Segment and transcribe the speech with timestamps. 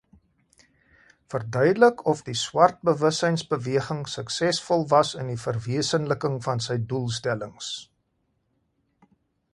[1.33, 7.73] Verduidelik of die Swartbewussynsbeweging suksesvol was in die verwesenliking van sy doelstellings.